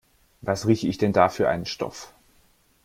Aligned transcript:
Was 0.41 0.65
rieche 0.65 0.87
ich 0.87 0.97
denn 0.97 1.13
da 1.13 1.29
für 1.29 1.47
einen 1.47 1.67
Stoff? 1.67 2.15